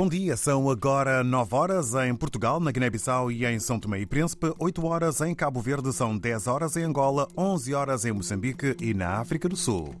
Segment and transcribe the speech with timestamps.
[0.00, 4.06] Bom dia, são agora 9 horas em Portugal, na Guiné-Bissau e em São Tomé e
[4.06, 8.74] Príncipe, 8 horas em Cabo Verde, são 10 horas em Angola, 11 horas em Moçambique
[8.80, 9.94] e na África do Sul.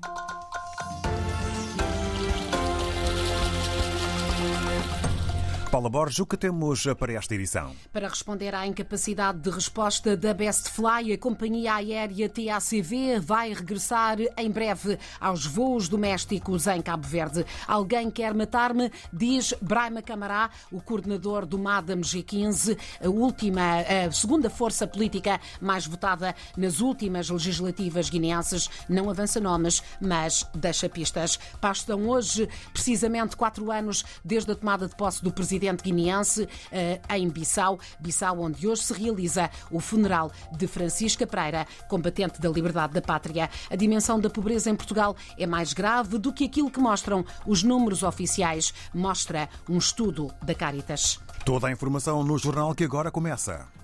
[5.80, 7.74] Paula Borges, o que temos para esta edição?
[7.90, 14.18] Para responder à incapacidade de resposta da Best Fly, a companhia aérea TACV vai regressar
[14.36, 17.46] em breve aos voos domésticos em Cabo Verde.
[17.66, 24.50] Alguém quer matar-me, diz Braima Camará, o coordenador do MADAM G15, a última, a segunda
[24.50, 28.68] força política mais votada nas últimas legislativas guineenses.
[28.86, 31.38] Não avança nomes, mas deixa pistas.
[31.58, 37.00] Passam hoje precisamente quatro anos desde a tomada de posse do presidente presidente guineense eh,
[37.10, 42.94] em Bissau, Bissau, onde hoje se realiza o funeral de Francisca Pereira, combatente da liberdade
[42.94, 43.48] da pátria.
[43.70, 47.62] A dimensão da pobreza em Portugal é mais grave do que aquilo que mostram os
[47.62, 51.20] números oficiais, mostra um estudo da Caritas.
[51.44, 53.79] Toda a informação no jornal que agora começa.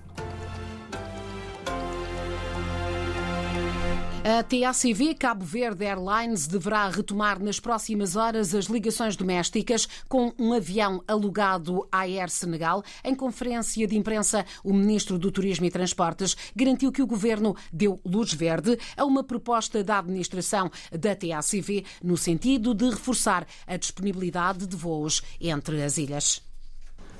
[4.29, 10.51] A TACV Cabo Verde Airlines deverá retomar nas próximas horas as ligações domésticas com um
[10.51, 12.83] avião alugado à Air Senegal.
[13.05, 18.01] Em conferência de imprensa, o ministro do Turismo e Transportes garantiu que o governo deu
[18.03, 24.67] luz verde a uma proposta da administração da TACV no sentido de reforçar a disponibilidade
[24.67, 26.41] de voos entre as ilhas.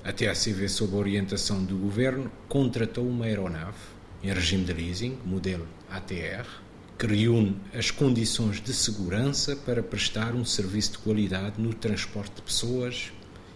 [0.04, 3.78] A TACV, sob a orientação do governo, contratou uma aeronave
[4.22, 6.67] em regime de leasing, modelo ATR,
[6.98, 12.42] que reúne as condições de segurança para prestar um serviço de qualidade no transporte de
[12.42, 13.12] pessoas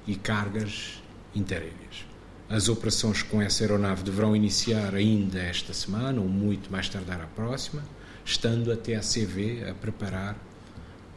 [0.05, 1.01] e cargas
[1.33, 2.05] interilhas.
[2.47, 7.27] As operações com essa aeronave deverão iniciar ainda esta semana ou muito mais tardar a
[7.27, 7.83] próxima,
[8.23, 10.37] estando a CV a preparar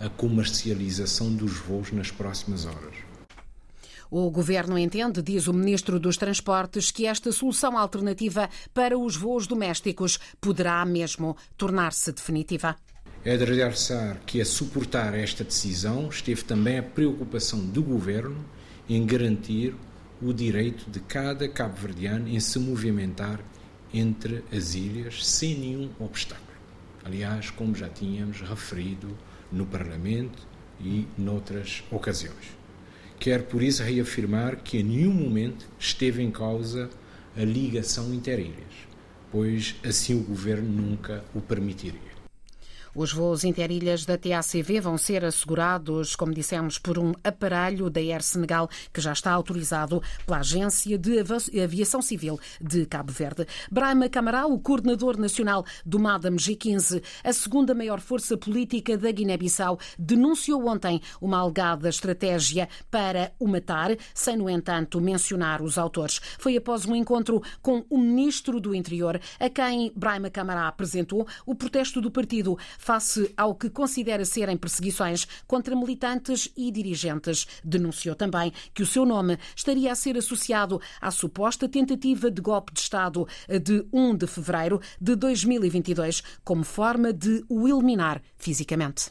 [0.01, 3.04] a comercialização dos voos nas próximas horas.
[4.11, 9.47] O governo entende, diz o ministro dos Transportes, que esta solução alternativa para os voos
[9.47, 12.77] domésticos poderá mesmo tornar-se definitiva.
[13.25, 18.45] É de realçar que a suportar esta decisão esteve também a preocupação do governo
[18.89, 19.75] em garantir
[20.21, 23.41] o direito de cada cabo-verdiano em se movimentar
[23.93, 26.45] entre as ilhas sem nenhum obstáculo.
[27.05, 29.17] Aliás, como já tínhamos referido
[29.51, 30.47] no Parlamento
[30.81, 32.64] e noutras ocasiões.
[33.25, 36.91] Quero por isso reafirmar que em nenhum momento esteve em causa
[37.35, 38.75] a ligação interilhas,
[39.33, 42.14] pois assim o governo nunca o permitiria.
[42.97, 48.23] Os voos interilhas da TACV vão ser assegurados, como dissemos, por um aparelho da Air
[48.23, 51.19] Senegal que já está autorizado pela Agência de
[51.61, 53.49] Aviação Civil de Cabo Verde.
[53.69, 59.77] Brahma Camará, o coordenador nacional do MADAM G15, a segunda maior força política da Guiné-Bissau,
[59.99, 66.21] denunciou ontem uma alegada estratégia para o matar, sem, no entanto, mencionar os autores.
[66.39, 71.57] Foi após um encontro com o ministro do Interior, a quem Brahma Camará apresentou o
[71.57, 77.47] protesto do partido face ao que considera serem perseguições contra militantes e dirigentes.
[77.65, 82.75] Denunciou também que o seu nome estaria a ser associado à suposta tentativa de golpe
[82.75, 89.11] de Estado de 1 de fevereiro de 2022, como forma de o eliminar fisicamente.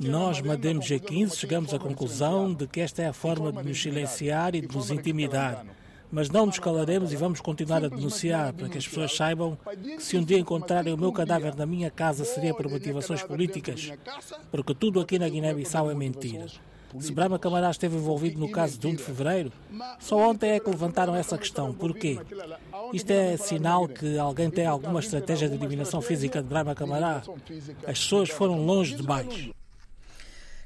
[0.00, 4.54] Nós, Madame G15, chegamos à conclusão de que esta é a forma de nos silenciar
[4.56, 5.64] e de nos intimidar
[6.10, 10.02] mas não nos calaremos e vamos continuar a denunciar para que as pessoas saibam que
[10.02, 13.92] se um dia encontrarem o meu cadáver na minha casa seria por motivações políticas,
[14.50, 16.46] porque tudo aqui na Guiné-Bissau é mentira.
[16.98, 19.52] Se Brahma Camará esteve envolvido no caso de 1 de fevereiro,
[19.98, 21.74] só ontem é que levantaram essa questão.
[21.74, 22.18] Porquê?
[22.92, 27.22] Isto é sinal que alguém tem alguma estratégia de eliminação física de Brahma Camará?
[27.86, 29.50] As pessoas foram longe demais.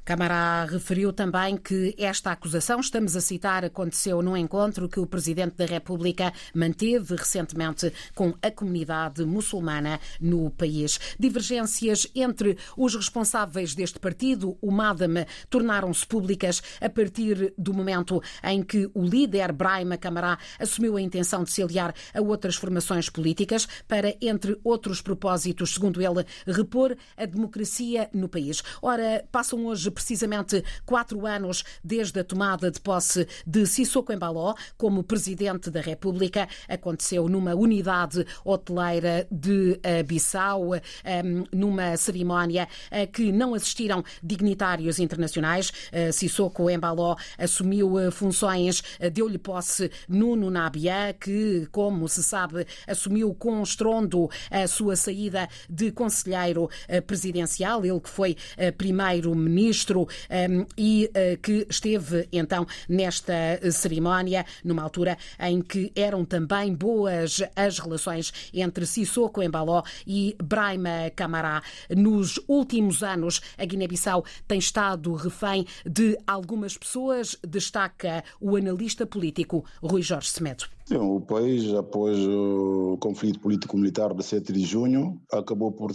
[0.03, 5.57] Camará referiu também que esta acusação, estamos a citar, aconteceu num encontro que o Presidente
[5.57, 10.99] da República manteve recentemente com a comunidade muçulmana no país.
[11.19, 18.63] Divergências entre os responsáveis deste partido, o MADAM, tornaram-se públicas a partir do momento em
[18.63, 23.67] que o líder Brahima Camará assumiu a intenção de se aliar a outras formações políticas
[23.87, 28.63] para, entre outros propósitos, segundo ele, repor a democracia no país.
[28.81, 35.03] Ora, passam hoje precisamente quatro anos desde a tomada de posse de Sissoko Embaló como
[35.03, 36.47] Presidente da República.
[36.67, 40.81] Aconteceu numa unidade hoteleira de eh, Bissau, eh,
[41.51, 45.71] numa cerimónia a que não assistiram dignitários internacionais.
[45.91, 53.61] Eh, Sissoko Embaló assumiu funções, deu-lhe posse Nuno Nabia, que, como se sabe, assumiu com
[53.61, 56.69] estrondo a sua saída de conselheiro
[57.05, 58.37] presidencial, ele que foi
[58.77, 63.33] primeiro-ministro primeiro-ministro um, e uh, que esteve então nesta
[63.71, 71.11] cerimónia, numa altura em que eram também boas as relações entre Sissoko Embaló e Braima
[71.15, 71.61] Camará.
[71.89, 79.65] Nos últimos anos, a Guiné-Bissau tem estado refém de algumas pessoas, destaca o analista político
[79.81, 80.65] Rui Jorge Semedo.
[80.91, 85.93] O país, após o conflito político-militar de 7 de junho, acabou por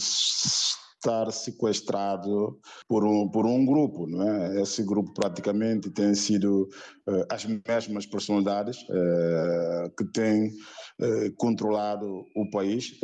[0.97, 2.59] estar sequestrado
[2.89, 4.07] por um, por um grupo.
[4.07, 4.61] Não é?
[4.61, 6.69] Esse grupo praticamente tem sido
[7.09, 12.99] uh, as mesmas personalidades uh, que têm uh, controlado o país,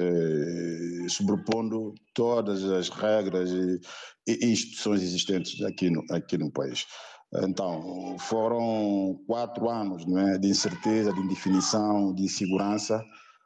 [1.09, 3.81] sobrepondo todas as regras e,
[4.27, 6.87] e, instituições existentes aqui no, aqui no país.
[7.35, 13.03] Então, foram quatro anos é, de incerteza, de indefinição, de insegurança,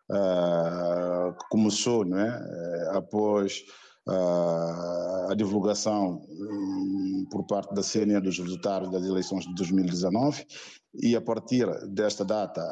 [0.09, 3.63] que começou é, após
[4.09, 10.47] a divulgação hum, por parte da CNE dos resultados das eleições de 2019
[10.95, 12.63] e a partir desta data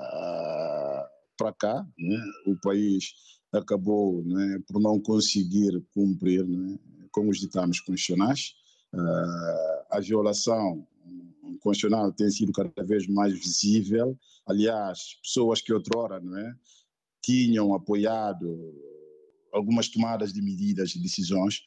[1.36, 3.12] para cá, né, o país
[3.52, 6.78] acabou né, por não conseguir cumprir né,
[7.10, 8.54] com os ditames constitucionais.
[9.90, 10.86] a violação
[11.60, 14.16] constitucional tem sido cada vez mais visível.
[14.46, 16.54] Aliás, pessoas que outrora não é,
[17.22, 18.74] tinham apoiado
[19.54, 21.60] algumas tomadas de medidas e decisões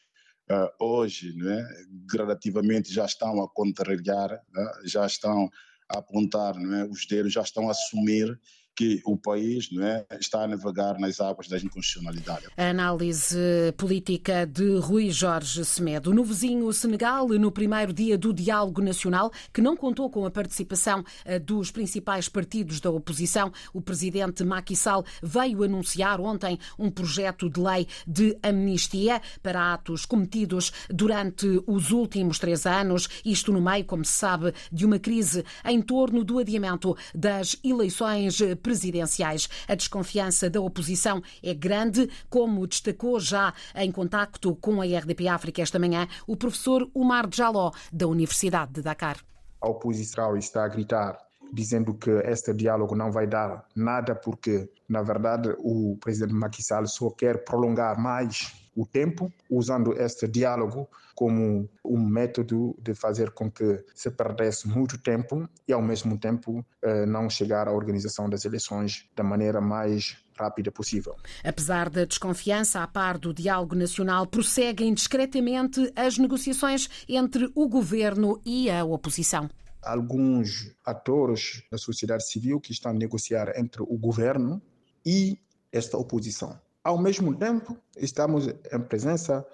[0.52, 1.66] uh, hoje, né,
[2.06, 5.50] gradativamente já estão a contrariar, né, já estão
[5.90, 8.40] a apontar né, os dedos, já estão a assumir
[8.78, 12.46] que o país não é, está a navegar nas águas da inconstitucionalidade.
[12.56, 13.36] A análise
[13.76, 16.14] política de Rui Jorge Semedo.
[16.14, 21.04] No vizinho Senegal, no primeiro dia do diálogo nacional, que não contou com a participação
[21.26, 27.50] eh, dos principais partidos da oposição, o presidente Macky Sall veio anunciar ontem um projeto
[27.50, 33.86] de lei de amnistia para atos cometidos durante os últimos três anos, isto no meio,
[33.86, 39.48] como se sabe, de uma crise em torno do adiamento das eleições presidenciais.
[39.66, 45.62] A desconfiança da oposição é grande, como destacou já em contacto com a RDP África
[45.62, 49.18] esta manhã o professor Umar Jaló, da Universidade de Dakar.
[49.62, 51.18] A oposição está a gritar
[51.54, 56.86] dizendo que este diálogo não vai dar nada porque, na verdade, o presidente Macky Sall
[56.88, 63.50] só quer prolongar mais o tempo, usando este diálogo como um método de fazer com
[63.50, 68.46] que se perdesse muito tempo e, ao mesmo tempo, eh, não chegar à organização das
[68.46, 71.16] eleições da maneira mais rápida possível.
[71.44, 78.40] Apesar da desconfiança a par do diálogo nacional, prosseguem discretamente as negociações entre o governo
[78.46, 79.50] e a oposição
[79.80, 84.62] alguns atores da sociedade civil que estão a negociar entre o governo
[85.06, 85.40] e
[85.72, 86.60] esta oposição.
[86.88, 89.46] Ao mesmo tempo, estamos em presença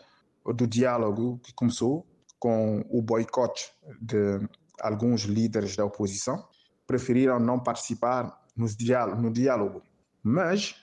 [0.45, 2.05] do diálogo que começou
[2.37, 4.47] com o boicote de
[4.79, 6.47] alguns líderes da oposição,
[6.85, 9.81] preferiram não participar no diálogo,
[10.21, 10.75] mas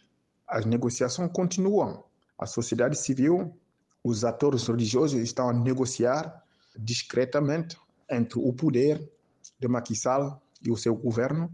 [0.48, 2.02] as negociações continuam.
[2.36, 3.56] A sociedade civil,
[4.02, 6.42] os atores religiosos estão a negociar
[6.76, 7.78] discretamente
[8.10, 9.08] entre o poder
[9.56, 11.48] de Macky Sall e o seu governo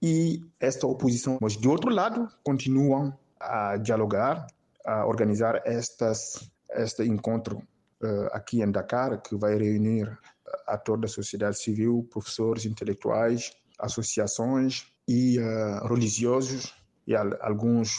[0.00, 1.38] e esta oposição.
[1.42, 4.46] Mas, de outro lado, continuam a dialogar,
[4.84, 7.58] a organizar estas, este encontro
[8.02, 10.18] uh, aqui em Dakar, que vai reunir
[10.66, 16.74] a toda a sociedade civil, professores intelectuais, associações e uh, religiosos
[17.06, 17.98] e alguns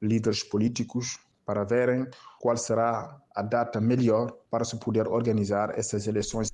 [0.00, 2.06] líderes políticos para verem
[2.40, 6.52] qual será a data melhor para se poder organizar essas eleições.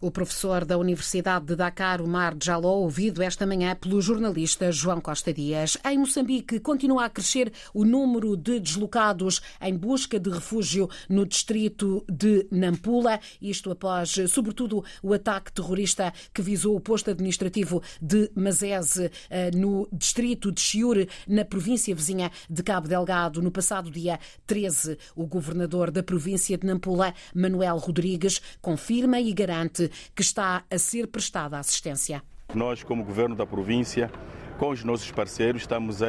[0.00, 5.32] O professor da Universidade de Dakar, Omar Jaló, ouvido esta manhã pelo jornalista João Costa
[5.32, 5.76] Dias.
[5.84, 12.04] Em Moçambique, continua a crescer o número de deslocados em busca de refúgio no distrito
[12.08, 19.10] de Nampula, isto após, sobretudo, o ataque terrorista que visou o posto administrativo de Mazese,
[19.30, 24.98] eh, no distrito de Chiure, na província vizinha de Cabo Delgado, no passado dia 13.
[25.14, 29.77] O governador da província de Nampula, Manuel Rodrigues, confirma e garante
[30.14, 32.22] que está a ser prestada assistência.
[32.54, 34.10] Nós, como governo da província,
[34.58, 36.06] com os nossos parceiros, estamos a,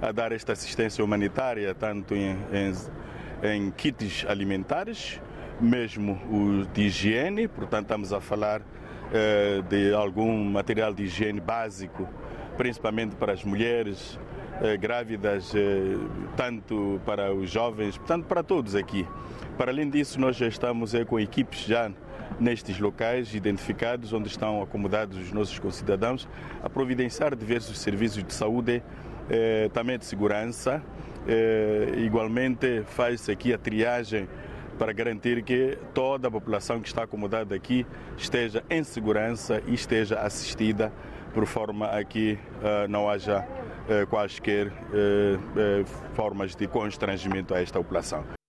[0.00, 5.20] a dar esta assistência humanitária, tanto em, em, em kits alimentares,
[5.60, 8.62] mesmo o de higiene, portanto, estamos a falar
[9.12, 12.08] eh, de algum material de higiene básico,
[12.56, 14.18] principalmente para as mulheres
[14.76, 15.96] grávidas, eh,
[16.36, 19.06] tanto para os jovens, portanto, para todos aqui.
[19.58, 21.90] Para além disso, nós já estamos com equipes já
[22.38, 26.28] nestes locais identificados onde estão acomodados os nossos concidadãos,
[26.62, 28.82] a providenciar diversos serviços de saúde,
[29.28, 30.80] eh, também de segurança.
[31.26, 34.28] Eh, igualmente faz-se aqui a triagem
[34.78, 37.84] para garantir que toda a população que está acomodada aqui
[38.16, 40.92] esteja em segurança e esteja assistida
[41.34, 42.38] por forma a que
[42.88, 43.46] não haja
[44.08, 45.84] quaisquer uh,
[46.14, 48.41] formas de constrangimento a esta população.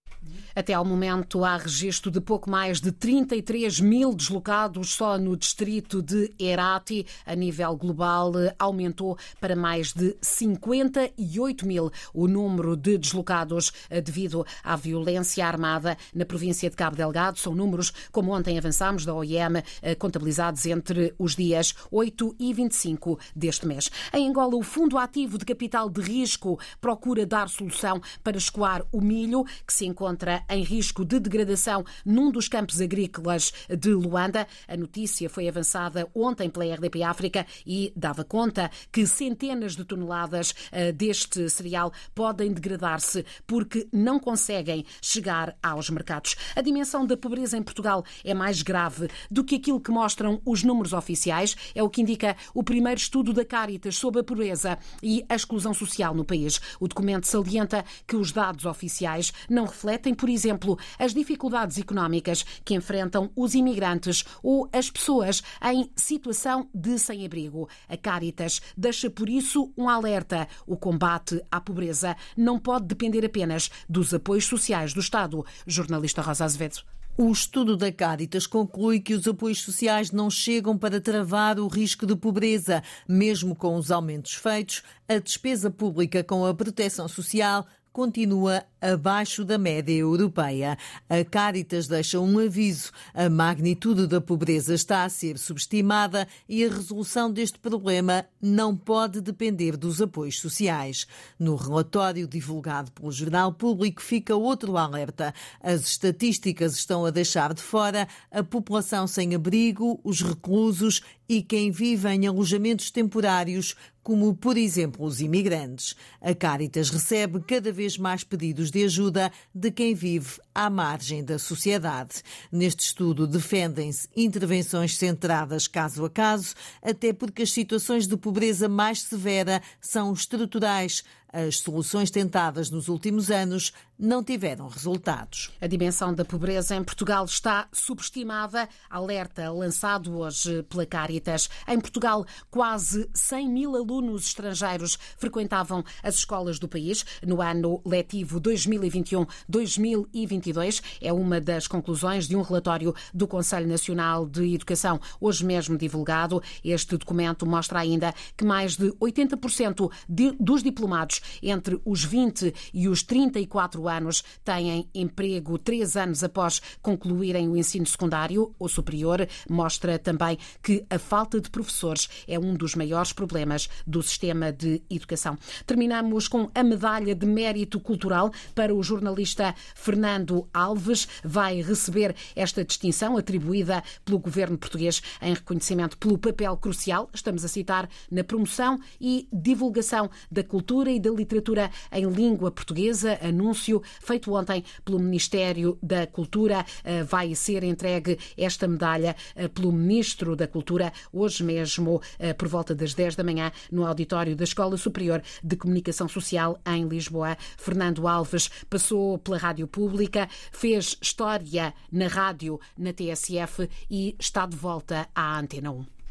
[0.56, 6.02] Até ao momento, há registro de pouco mais de 33 mil deslocados só no distrito
[6.02, 7.06] de Herati.
[7.26, 13.72] A nível global, aumentou para mais de 58 mil o número de deslocados
[14.04, 17.40] devido à violência armada na província de Cabo Delgado.
[17.40, 19.64] São números, como ontem avançámos, da OIM,
[19.98, 23.90] contabilizados entre os dias 8 e 25 deste mês.
[24.14, 29.02] Em Angola, o Fundo Ativo de Capital de Risco procura dar solução para escoar o
[29.02, 34.48] milho que se encontra em risco de degradação num dos campos agrícolas de Luanda.
[34.68, 40.54] A notícia foi avançada ontem pela RDP África e dava conta que centenas de toneladas
[40.72, 46.36] eh, deste cereal podem degradar-se porque não conseguem chegar aos mercados.
[46.56, 50.64] A dimensão da pobreza em Portugal é mais grave do que aquilo que mostram os
[50.64, 55.26] números oficiais, é o que indica o primeiro estudo da Caritas sobre a pobreza e
[55.30, 56.60] a exclusão social no país.
[56.80, 62.74] O documento salienta que os dados oficiais não refletem, por exemplo, as dificuldades económicas que
[62.74, 67.70] enfrentam os imigrantes ou as pessoas em situação de sem-abrigo.
[67.88, 70.48] A Caritas deixa por isso um alerta.
[70.66, 75.46] O combate à pobreza não pode depender apenas dos apoios sociais do Estado.
[75.66, 76.84] Jornalista Rosa Azevedo.
[77.16, 82.08] O estudo da Caritas conclui que os apoios sociais não chegam para travar o risco
[82.08, 82.82] de pobreza.
[83.08, 89.58] Mesmo com os aumentos feitos, a despesa pública com a proteção social continua abaixo da
[89.58, 90.78] média europeia.
[91.08, 92.92] A Caritas deixa um aviso.
[93.14, 99.22] A magnitude da pobreza está a ser subestimada e a resolução deste problema não pode
[99.22, 101.08] depender dos apoios sociais.
[101.40, 105.34] No relatório divulgado pelo Jornal Público fica outro alerta.
[105.62, 111.72] As estatísticas estão a deixar de fora a população sem abrigo, os reclusos e quem
[111.72, 115.96] vive em alojamentos temporários como, por exemplo, os imigrantes.
[116.22, 121.40] A Caritas recebe cada vez mais pedidos de ajuda de quem vive à margem da
[121.40, 122.22] sociedade.
[122.52, 129.02] Neste estudo defendem-se intervenções centradas caso a caso, até porque as situações de pobreza mais
[129.02, 131.04] severa são estruturais.
[131.34, 135.50] As soluções tentadas nos últimos anos não tiveram resultados.
[135.60, 138.70] A dimensão da pobreza em Portugal está subestimada.
[138.88, 141.50] Alerta lançado hoje pela Caritas.
[141.68, 148.40] Em Portugal, quase 100 mil alunos estrangeiros frequentavam as escolas do país no ano letivo
[148.40, 150.84] 2021-2022.
[151.02, 156.44] É uma das conclusões de um relatório do Conselho Nacional de Educação, hoje mesmo divulgado.
[156.64, 162.88] Este documento mostra ainda que mais de 80% de, dos diplomados entre os 20 e
[162.88, 169.28] os 34 anos têm emprego três anos após concluírem o ensino secundário ou superior.
[169.50, 174.82] Mostra também que a falta de professores é um dos maiores problemas do sistema de
[174.90, 175.38] educação.
[175.66, 181.08] Terminamos com a medalha de mérito cultural para o jornalista Fernando Alves.
[181.24, 187.48] Vai receber esta distinção atribuída pelo governo português em reconhecimento pelo papel crucial, estamos a
[187.48, 193.20] citar, na promoção e divulgação da cultura e da literatura em língua portuguesa.
[193.22, 196.66] Anúncio feito ontem pelo Ministério da Cultura.
[196.84, 202.48] Eh, vai ser entregue esta medalha eh, pelo Ministro da Cultura hoje mesmo, eh, por
[202.48, 207.38] volta das 10 da manhã, no auditório da Escola Superior de Comunicação Social em Lisboa.
[207.58, 214.56] Fernando Alves passou pela rádio pública, fez história na rádio, na TSF e está de
[214.56, 216.03] volta à Antena 1.